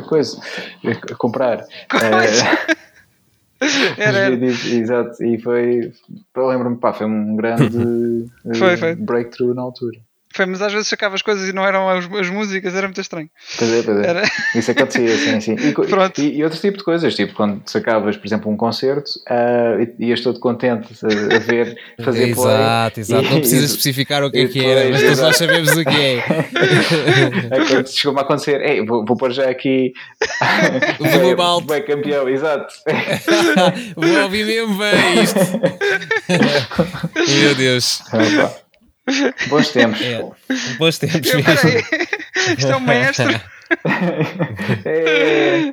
[0.09, 0.41] coisa,
[1.19, 1.65] comprar.
[1.91, 2.45] Coisa.
[2.45, 2.77] Uh,
[3.99, 4.31] era, era.
[4.31, 5.93] Vídeos, exato, e foi,
[6.37, 8.95] lembro-me, pá, foi um grande foi, foi.
[8.95, 9.99] breakthrough na altura.
[10.33, 13.01] Foi, mas às vezes sacava as coisas e não eram as, as músicas, era muito
[13.01, 13.29] estranho.
[13.59, 14.07] Pois é, pois é.
[14.09, 14.23] Era...
[14.55, 15.57] Isso acontecia, sim, sim.
[15.59, 16.21] E, Pronto.
[16.21, 20.07] e, e outro tipo de coisas, tipo quando sacavas, por exemplo, um concerto ah, e
[20.07, 22.55] ias todo contente a, a ver, fazer play.
[22.55, 23.23] exato, exato.
[23.25, 25.53] Não precisas especificar o que é que era, depois, mas todos nós exato.
[25.53, 26.17] sabemos o que é.
[27.81, 29.93] É chegou-me a acontecer, Ei, vou, vou pôr já aqui
[31.39, 31.67] O alto.
[31.67, 32.73] Vai campeão, exato.
[33.97, 35.39] Vou ouvir mesmo bem isto.
[37.43, 38.03] Meu Deus.
[38.13, 38.70] Ah.
[39.49, 40.01] Bons tempos.
[40.01, 40.23] É,
[40.79, 41.45] bons tempos mesmo.
[41.45, 41.85] peraí,
[42.57, 43.41] isto é um maestro.
[44.85, 45.73] É,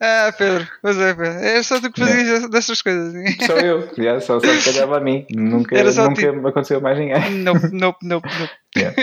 [0.00, 1.38] ah, Pedro, pois é, Pedro.
[1.38, 3.12] É só tu que fazias dessas coisas.
[3.46, 5.26] só eu, já, só, só me calhava a mim.
[5.30, 7.30] Nunca, Era só nunca me aconteceu mais ninguém.
[7.42, 8.52] Nope, nope, nope, nope.
[8.76, 8.96] Yeah.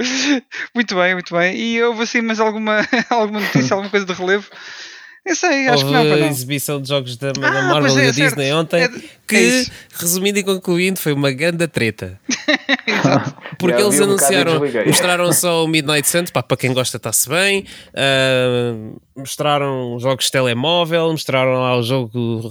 [0.74, 1.54] Muito bem, muito bem.
[1.54, 4.48] E houve assim mais alguma, alguma notícia, alguma coisa de relevo?
[5.24, 8.04] Eu sei, acho que não, Houve a exibição de jogos da, da Ah, Marvel é,
[8.04, 8.36] e da certo.
[8.36, 8.88] Disney ontem, É
[9.28, 9.64] que, é
[9.98, 12.18] resumindo e concluindo, foi uma grande treta.
[13.58, 17.64] Porque eles um anunciaram, mostraram só o Midnight Suns, pá, para quem gosta está-se bem,
[17.94, 18.74] ah,
[19.20, 22.10] mostraram jogos de telemóvel, mostraram lá o jogo,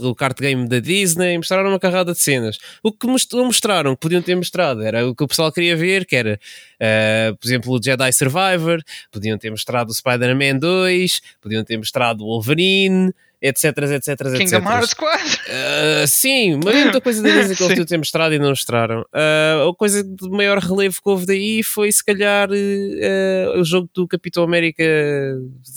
[0.10, 2.58] o card game da Disney, mostraram uma carrada de cenas.
[2.82, 6.06] O que não mostraram, que podiam ter mostrado, era o que o pessoal queria ver,
[6.06, 6.40] que era,
[6.80, 12.24] ah, por exemplo, o Jedi Survivor, podiam ter mostrado o Spider-Man 2, podiam ter mostrado
[12.24, 14.38] o Wolverine, etc, etc, etc.
[14.38, 15.26] Kingdom Hearts 4.
[15.26, 19.02] Uh, sim, mas muita coisa da Disney que eles ter mostrado e não mostraram.
[19.14, 23.90] Uh, a coisa de maior relevo que houve daí foi se calhar uh, o jogo
[23.94, 24.84] do Capitão América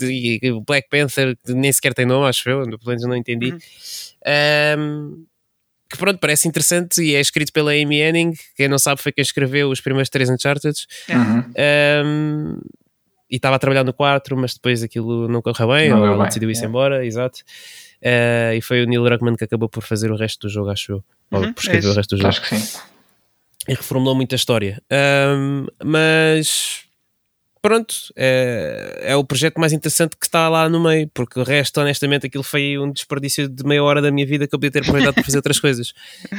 [0.01, 3.53] e o Black Panther, que nem sequer tem nome, acho eu, pelo menos não entendi.
[3.53, 3.59] Uhum.
[4.79, 5.27] Um,
[5.93, 9.21] que pronto, parece interessante e é escrito pela Amy Henning, quem não sabe foi quem
[9.21, 10.75] escreveu os primeiros três Uncharted.
[11.11, 11.53] Uhum.
[12.07, 12.61] Um,
[13.33, 16.27] e estava a trabalhar no 4, mas depois aquilo não correu bem, Não ou bem,
[16.27, 16.69] decidiu ir-se é.
[16.69, 17.41] embora, exato.
[18.03, 20.93] Uh, e foi o Neil Druckmann que acabou por fazer o resto do jogo, acho
[20.93, 21.05] eu.
[21.31, 21.97] Ou Uhum, por é escrever o isso.
[21.97, 22.29] resto do jogo.
[22.29, 22.79] Acho que sim.
[23.69, 24.83] E reformulou muito a história.
[24.93, 26.81] Um, mas
[27.63, 31.81] pronto, é, é o projeto mais interessante que está lá no meio, porque o resto,
[31.81, 34.81] honestamente, aquilo foi um desperdício de meia hora da minha vida que eu podia ter
[34.81, 35.93] aproveitado para fazer outras coisas.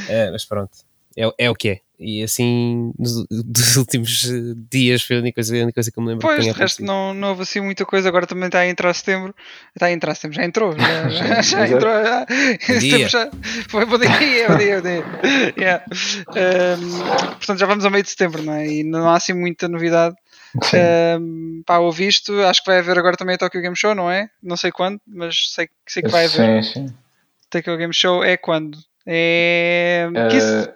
[0.09, 0.71] É, mas pronto,
[1.17, 1.79] é, é o que é.
[1.99, 4.27] E assim, nos, dos últimos
[4.69, 6.49] dias foi a única coisa, a única coisa que eu me lembro que Pois, de
[6.49, 6.85] resto acontecido.
[6.85, 8.09] não, não houve assim muita coisa.
[8.09, 9.33] Agora também está a entrar setembro.
[9.73, 10.77] Está a entrar setembro, já entrou.
[10.77, 11.91] Já, já, já entrou.
[12.03, 12.25] Já.
[12.79, 13.07] dia.
[13.07, 13.31] Já.
[13.69, 15.53] Foi bom dia, bom dia, bom dia.
[15.57, 15.85] Yeah.
[16.29, 18.67] Um, portanto, já vamos ao meio de setembro, não é?
[18.67, 20.15] E não há assim muita novidade.
[21.19, 24.09] Um, pá, ouvi isto, acho que vai haver agora também a Tokyo Game Show, não
[24.11, 24.29] é?
[24.41, 26.63] Não sei quando, mas sei, sei que vai haver.
[26.63, 26.95] Sim, sim.
[27.49, 28.77] Tokyo Game Show é quando?
[29.05, 30.07] É.
[30.29, 30.69] que isso-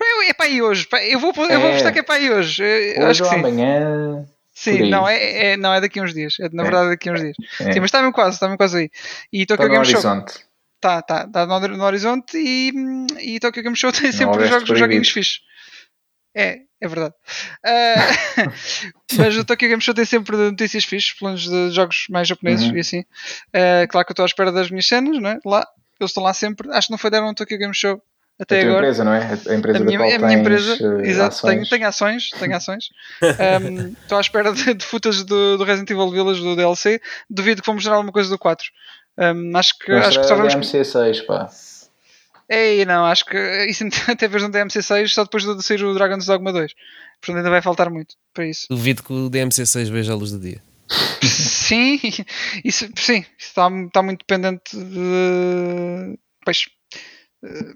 [0.00, 0.86] Uh, É para aí hoje.
[1.10, 1.70] Eu vou, eu vou É.
[1.70, 2.62] apostar que é para aí hoje.
[2.62, 3.38] Acho hoje que ou sim.
[3.38, 4.26] amanhã.
[4.54, 6.34] Sim, não é, é- não, é daqui a uns dias.
[6.40, 6.66] É, na É.
[6.66, 7.36] verdade, daqui a uns dias.
[7.60, 7.72] É.
[7.72, 8.90] Sim, mas está mesmo quase, está mesmo quase aí.
[9.32, 9.94] E Está Tokyo no Game Show.
[10.10, 10.34] horizonte.
[10.80, 12.72] Tá, tá, tá no, no horizonte e,
[13.20, 15.40] e Tokyo Game Show tem sempre os jogos, joguinhos fixes.
[16.36, 17.14] É, é verdade.
[17.64, 17.94] Ah,
[19.18, 22.68] mas o Tokyo Game Show tem sempre notícias fixes, pelo menos de jogos mais japoneses
[22.68, 22.76] Uhum.
[22.76, 23.04] e assim.
[23.54, 25.38] Ah, claro que eu estou à espera das minhas cenas, não é?
[25.44, 25.66] Lá,
[26.00, 26.70] eles estão lá sempre.
[26.72, 28.00] Acho que não foi deram um Tokyo Game Show
[28.38, 28.86] A até tua agora.
[28.86, 29.18] empresa, não é?
[29.48, 31.68] A empresa A minha, da qual é a minha tens, empresa, eh, exato, tenho, ações.
[31.68, 32.84] tenho ações, tenho ações.
[33.22, 37.00] Um, Estou à espera de, de footage do, do Resident Evil Village do DLC.
[37.28, 38.66] Duvido que vão mostrar alguma coisa do 4.
[39.18, 40.66] Um, acho que, Mas acho que só será vamos.
[40.72, 41.48] DMC6, pá.
[42.48, 46.26] Ei, não, acho que isso até vez no DMC6 só depois de sair o Dragon's
[46.26, 46.72] Dogma 2.
[47.20, 48.66] Portanto, ainda vai faltar muito para isso.
[48.70, 50.62] Duvido que o DMC6 veja a luz do dia.
[51.22, 52.00] Sim,
[52.64, 56.18] isso, sim, isso está, está muito dependente de.
[56.44, 56.64] Pois.
[57.44, 57.72] eh,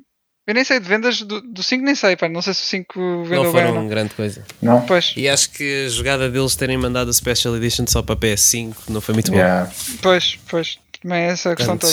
[0.46, 2.66] Eu nem sei de vendas do, do 5, nem sei, pá, não sei se o
[2.66, 3.88] 5 vendeu Não bem foram não.
[3.88, 4.44] grande coisa.
[4.61, 4.85] Não?
[4.87, 8.75] Pois, E acho que a jogada deles terem mandado a Special Edition só para PS5
[8.88, 9.70] não foi muito Yeah.
[10.03, 10.79] pois, pois.
[11.01, 11.92] Também é essa a questão toda.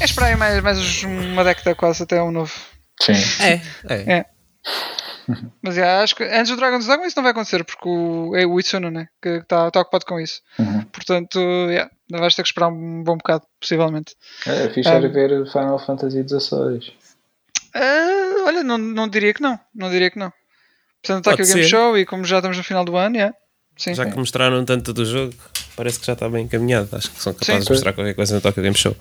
[0.00, 2.52] É esperar aí mais, mais uma década quase até um novo.
[3.00, 3.12] Sim.
[3.40, 4.18] É, é.
[4.18, 4.26] É.
[5.62, 8.46] Mas já, acho que antes do Dragon's Dogma isso não vai acontecer, porque o, é
[8.46, 9.08] o Itsuno, né?
[9.20, 10.40] Que está tá ocupado com isso.
[10.58, 10.82] Uhum.
[10.84, 14.14] Portanto, yeah, ainda vais ter que esperar um bom bocado, possivelmente.
[14.46, 14.94] É, fixe Ah.
[14.94, 16.92] era ver Final Fantasy XVI.
[17.74, 19.58] Ah, olha, não, não diria que não.
[19.74, 20.32] Não diria que não.
[21.02, 21.68] Portanto, está aqui o Game ser.
[21.68, 23.34] Show e como já estamos no final do ano, yeah.
[23.76, 23.94] sim.
[23.94, 25.34] Já que mostraram tanto do jogo,
[25.76, 26.88] parece que já está bem encaminhado.
[26.96, 27.66] Acho que são capazes Sim.
[27.66, 28.96] de mostrar qualquer coisa no Tokyo Game Show.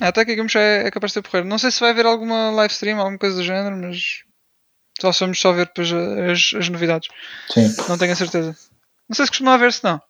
[0.00, 1.48] Ah, até que o Game Show é, é capaz de ter porreiro.
[1.48, 4.24] Não sei se vai haver alguma live stream, alguma coisa do género, mas
[5.00, 7.08] só vamos só ver depois as, as novidades.
[7.50, 7.74] Sim.
[7.88, 8.56] Não tenho a certeza.
[9.08, 10.00] Não sei se costuma haver, se não.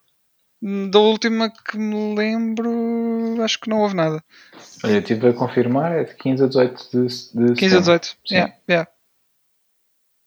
[0.91, 4.25] Da última que me lembro, acho que não houve nada.
[4.83, 7.81] Olha, estive a confirmar, é de 15 a 18 de, de 15 a setembro.
[7.81, 8.07] 18.
[8.07, 8.35] Sim.
[8.35, 8.91] Yeah, yeah.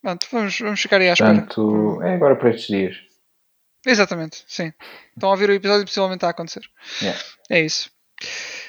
[0.02, 1.34] Pronto, vamos, vamos ficar aí à espera.
[1.34, 2.96] Portanto, é agora para estes dias.
[3.86, 4.72] Exatamente, sim.
[5.16, 6.64] Estão a ouvir o episódio e possivelmente está a acontecer.
[7.02, 7.20] Yeah.
[7.50, 7.90] É isso.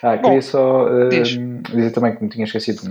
[0.03, 1.29] Ah, Bom, queria só uh, diz.
[1.29, 2.83] dizer também que me tinha esquecido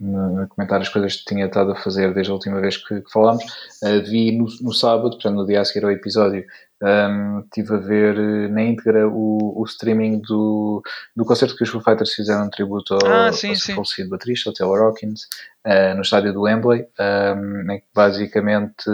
[0.00, 3.10] no comentar as coisas que tinha estado a fazer desde a última vez que, que
[3.12, 3.44] falámos.
[3.82, 6.44] Uh, vi no, no sábado, portanto, no dia a seguir ao episódio,
[6.82, 10.82] um, estive a ver uh, na íntegra o, o streaming do,
[11.16, 13.74] do concerto que os Foo Fighters fizeram um tributo ao, Ah, ao sim, seu sim.
[13.74, 15.22] falecido baterista, o Taylor Hawkins,
[15.66, 18.90] uh, no estádio do Wembley, um, em que basicamente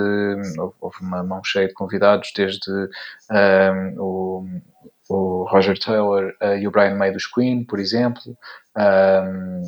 [0.81, 4.47] houve- uma mão cheia de convidados, desde um, o
[5.11, 8.23] o Roger Taylor uh, e o Brian May dos Queen, por exemplo,
[8.79, 9.63] um,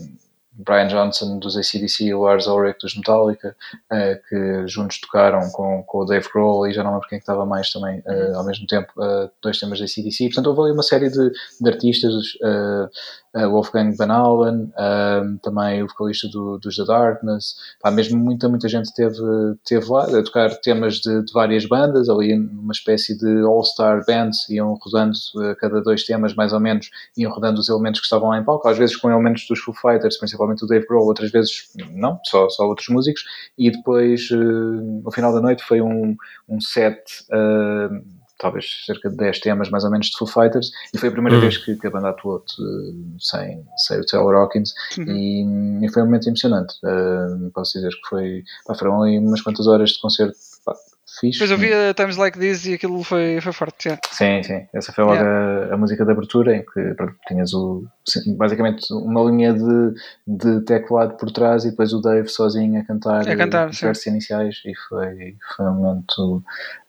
[0.53, 3.57] Brian Johnson dos ACDC e o Lars Ulrich dos Metallica,
[3.93, 7.19] uh, que juntos tocaram com, com o Dave Grohl e já não lembro quem é
[7.19, 8.93] que estava mais também uh, ao mesmo tempo,
[9.43, 10.27] dois temas da ACDC.
[10.27, 12.25] Portanto, houve ali uma série de, de artistas,
[13.35, 18.49] uh, Wolfgang Van Halen, um, também o vocalista do, dos The Darkness, pá, mesmo muita,
[18.49, 19.17] muita gente teve,
[19.65, 24.49] teve lá a tocar temas de, de várias bandas, ali numa espécie de all-star bands,
[24.49, 28.29] iam rodando uh, cada dois temas mais ou menos, iam rodando os elementos que estavam
[28.29, 31.31] lá em palco, às vezes com elementos dos Foo Fighters, principalmente o Dave Grohl, outras
[31.31, 33.25] vezes não, só, só outros músicos,
[33.57, 36.17] e depois uh, no final da noite foi um,
[36.49, 40.99] um set uh, talvez cerca de 10 temas mais ou menos de Foo Fighters e
[40.99, 41.43] foi a primeira Uhum.
[41.43, 45.05] vez que, que a banda atuou uh, sem, sem o Taylor Hawkins Uhum.
[45.09, 49.41] e, e foi um momento emocionante uh, posso dizer que foi pá, foram ali umas
[49.41, 50.35] quantas horas de concerto
[50.67, 50.75] pá,
[51.21, 53.87] fixe Depois eu vi a Times Like This e aquilo foi, foi forte.
[53.89, 54.01] yeah.
[54.11, 54.67] Sim, sim.
[54.75, 58.87] Essa foi logo a, a música de abertura em que pronto, tinhas o, sim, basicamente
[58.93, 59.95] uma linha de,
[60.27, 63.85] de teclado por trás e depois o Dave sozinho a cantar, A cantar, os sim.
[63.87, 66.43] versos iniciais e foi, foi um momento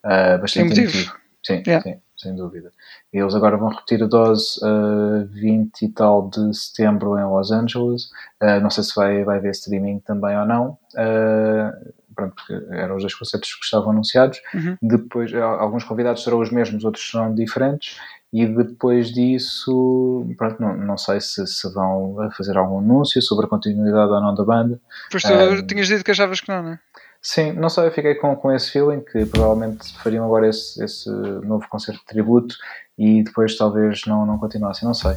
[0.04, 1.14] ah, bastante Emotivo.
[1.46, 1.84] Sim, Yeah.
[1.84, 2.72] sim, sem dúvida.
[3.12, 8.10] Eles agora vão repetir a dose ah, 20 e tal de setembro em Los Angeles.
[8.40, 10.78] Ah, não sei se vai, vai haver streaming também ou não.
[10.98, 11.74] Ah,
[12.16, 14.40] pronto, porque eram os dois concertos que estavam anunciados.
[14.54, 14.78] Uhum.
[14.82, 17.98] Depois, al- alguns convidados serão os mesmos, outros serão diferentes.
[18.32, 23.50] E depois disso, pronto, não, não sei se, se vão fazer algum anúncio sobre a
[23.50, 24.80] continuidade ou não da banda.
[25.12, 26.80] Depois tu Um, tinhas dito que achavas que não, não é?
[27.26, 31.10] Sim, não sei, eu fiquei com, com esse feeling que provavelmente fariam agora esse, esse
[31.10, 32.54] novo concerto de tributo
[32.98, 35.12] e depois talvez não, não continuassem, não sei.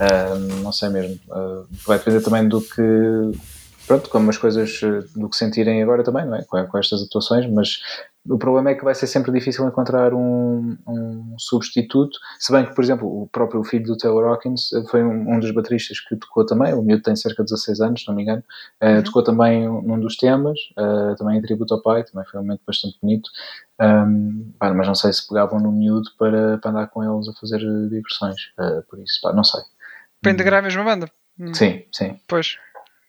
[0.00, 1.20] Ah, não sei mesmo.
[1.30, 2.82] Ah, vai depender também do que.
[3.86, 6.44] Pronto, como as coisas eh, do que sentirem agora também, não é?
[6.44, 7.80] Com, com estas atuações, mas
[8.26, 12.18] o problema é que vai ser sempre difícil encontrar um, um substituto.
[12.38, 15.38] Se bem que, por exemplo, o próprio filho do Taylor Hawkins eh, foi um, um
[15.38, 16.72] dos bateristas que tocou também.
[16.72, 18.42] O miúdo tem cerca de 16 anos, se não me engano.
[18.82, 19.02] Uh, Uhum.
[19.02, 22.62] Tocou também num dos temas, uh, também em tributo ao pai, também foi um momento
[22.66, 23.28] bastante bonito.
[23.80, 27.32] Um, pá, mas não sei se pegavam no miúdo para, para andar com eles a
[27.34, 28.36] fazer uh, digressões.
[28.58, 29.60] Uh, por isso, pá, não sei.
[30.22, 31.10] Para integrar a mesma banda.
[31.38, 32.18] Hum, Sim, sim.
[32.28, 32.56] Pois.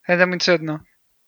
[0.07, 0.79] Ainda é muito cedo, não?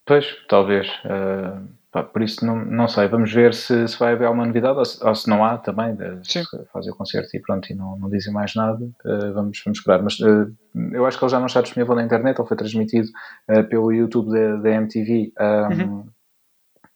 [0.06, 0.88] Pois, talvez.
[1.04, 3.08] Uh, pá, por isso, não, não sei.
[3.08, 5.96] Vamos ver se, se vai haver alguma novidade ou se, ou se não há também.
[5.96, 6.44] de- Sim.
[6.44, 8.84] se fazer o concerto e pronto, e não, não dizem mais nada.
[9.04, 10.02] Uh, vamos, vamos esperar.
[10.02, 10.50] Mas uh,
[10.94, 12.40] eu acho que ele já não está disponível na internet.
[12.40, 13.10] Ele foi transmitido
[13.50, 15.34] uh, pelo YouTube da, da MTV.
[15.40, 16.10] Um, Uhum.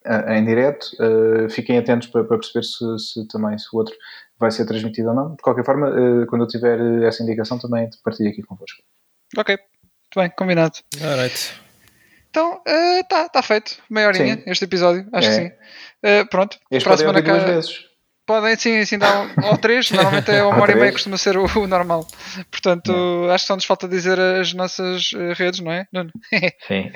[0.06, 0.86] a- em direto.
[1.00, 3.94] Uh, fiquem atentos para, para perceber se, se também se o outro
[4.40, 5.32] vai ser transmitido ou não.
[5.36, 8.82] De qualquer forma, uh, quando eu tiver essa indicação, também partilho aqui convosco.
[9.38, 9.58] Ok.
[9.58, 10.78] Muito bem, combinado.
[11.04, 11.54] Alright.
[12.32, 13.78] Então, está tá feito.
[13.90, 14.44] Meia horinha Sim.
[14.48, 15.30] este episódio, acho É.
[15.30, 15.52] que sim.
[16.04, 16.58] Uh, pronto.
[16.72, 17.86] Este para a podem semana cá- vezes.
[18.26, 19.92] Podem, sim, sim, dar um, ou três.
[19.92, 22.08] Normalmente é uma hora e meia costuma ser o, o normal.
[22.50, 25.86] Portanto, acho que só nos falta dizer as nossas eh, redes, não é?
[25.92, 26.10] Nuno?
[26.68, 26.92] Sim.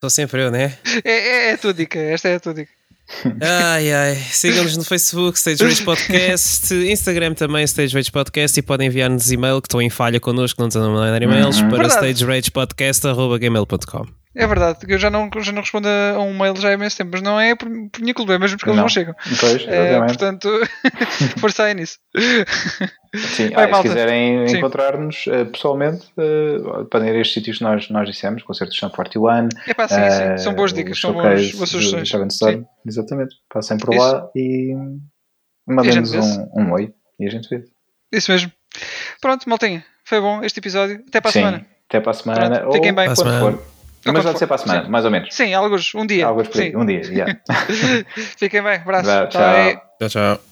[0.00, 0.78] Sou sempre eu, né?
[1.04, 1.98] é, é, é a tua dica.
[1.98, 2.72] Esta é a tua dica.
[3.40, 8.86] Ai ai, sigam-nos no Facebook, Stage Rage Podcast, Instagram também, Stage Rage Podcast, e podem
[8.88, 11.68] enviar-nos e-mail que estão em falha connosco, não estão a mandar e-mails, Uhum.
[11.70, 14.06] para stageragepodcast.gmail.com.
[14.34, 17.10] É verdade, eu já não, já não respondo a um mail já há imenso tempo,
[17.14, 18.84] mas não é por, por minha culpa, é mesmo porque eles Não.
[18.84, 19.12] não chegam.
[19.40, 20.48] Pois, É, portanto,
[21.38, 21.98] força aí nisso.
[23.34, 27.64] Sim, Vai, ah, se quiserem encontrar-nos eh, pessoalmente, uh, podem ir a estes sítios que
[27.64, 29.48] nós, nós dissemos, concertos de São 41.
[29.66, 32.36] É pá, sim, sim, são boas eh, dicas, são boas, boas sugestões.
[32.38, 32.64] Sim.
[32.86, 33.34] Exatamente.
[33.52, 34.00] Passem por Isso.
[34.00, 34.76] lá e
[35.66, 37.64] mandem-nos um, um oi e a gente vê.
[38.12, 38.52] Isso mesmo.
[39.20, 41.02] Pronto, maltinha, foi bom este episódio.
[41.08, 41.66] Até para a Sim, semana.
[41.88, 42.60] até para a semana.
[42.60, 43.06] Pronto, fiquem bem.
[43.06, 43.58] quando Para a semana.
[44.04, 44.90] Mas quando vai ser para a semana, Sim.
[44.90, 45.34] mais ou menos.
[45.34, 46.26] Sim, alguns, um dia.
[46.26, 46.76] Alguns por aí, Sim.
[46.76, 47.36] um dia, yeah.
[48.36, 49.28] Fiquem bem, abraço.
[49.28, 49.28] Tchau.
[49.98, 50.49] Tchau, tchau.